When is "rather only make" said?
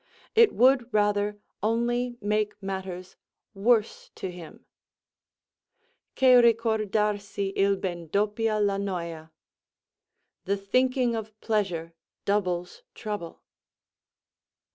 0.91-2.55